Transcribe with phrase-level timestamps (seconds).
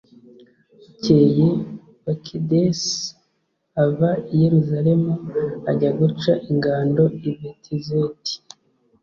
[0.77, 1.47] bukeye,
[2.05, 2.97] bakidesi
[3.83, 5.13] ava i yeruzalemu
[5.69, 8.33] ajya guca ingando i betizeti